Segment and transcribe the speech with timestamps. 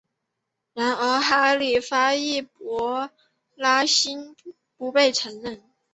[0.73, 3.09] 然而哈里发易卜
[3.55, 4.35] 拉欣
[4.75, 5.61] 不被承认。